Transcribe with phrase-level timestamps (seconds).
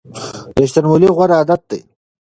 [0.59, 1.79] ریښتینولي غوره عادت دی.